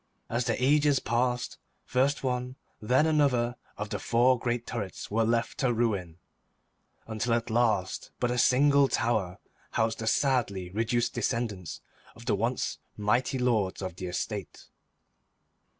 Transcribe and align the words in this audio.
As 0.31 0.45
the 0.45 0.57
ages 0.59 0.99
passed, 0.99 1.59
first 1.85 2.23
one, 2.23 2.55
then 2.81 3.05
another 3.05 3.55
of 3.77 3.89
the 3.91 3.99
four 3.99 4.39
great 4.39 4.65
turrets 4.65 5.11
were 5.11 5.23
left 5.23 5.59
to 5.59 5.71
ruin, 5.71 6.17
until 7.05 7.35
at 7.35 7.51
last 7.51 8.09
but 8.19 8.31
a 8.31 8.39
single 8.39 8.87
tower 8.87 9.37
housed 9.73 9.99
the 9.99 10.07
sadly 10.07 10.71
reduced 10.71 11.13
descendants 11.13 11.81
of 12.15 12.25
the 12.25 12.33
once 12.33 12.79
mighty 12.97 13.37
lords 13.37 13.79
of 13.83 13.95
the 13.97 14.07
estate. 14.07 14.69